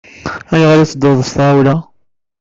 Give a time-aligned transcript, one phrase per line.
[0.53, 1.75] Ayɣer tettedduḍ s tɣawla?